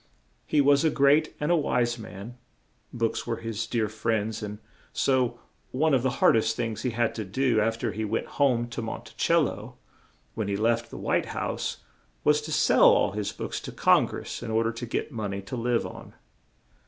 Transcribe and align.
He 0.47 0.61
was 0.61 0.83
a 0.83 0.89
great 0.89 1.35
and 1.39 1.51
a 1.51 1.55
wise 1.55 1.99
man; 1.99 2.39
books 2.91 3.27
were 3.27 3.35
his 3.35 3.67
dear 3.67 3.87
friends; 3.87 4.41
and 4.41 4.57
so 4.93 5.39
one 5.69 5.93
of 5.93 6.01
the 6.01 6.09
hard 6.17 6.35
est 6.35 6.55
things 6.55 6.81
he 6.81 6.89
had 6.89 7.13
to 7.13 7.23
do, 7.23 7.61
af 7.61 7.77
ter 7.77 7.91
he 7.91 8.03
went 8.03 8.25
home 8.41 8.67
to 8.69 8.81
Mon 8.81 9.03
ti 9.03 9.13
cel 9.15 9.41
lo, 9.43 9.75
when 10.33 10.47
he 10.47 10.57
left 10.57 10.89
the 10.89 10.97
White 10.97 11.27
House, 11.37 11.83
was 12.23 12.41
to 12.41 12.51
sell 12.51 12.85
all 12.85 13.11
his 13.11 13.31
books 13.31 13.59
to 13.61 13.71
Con 13.71 14.07
gress 14.07 14.41
in 14.41 14.49
or 14.49 14.63
der 14.63 14.71
to 14.71 14.87
get 14.87 15.11
mon 15.11 15.35
ey 15.35 15.41
to 15.41 15.55
live 15.55 15.85
on. 15.85 16.15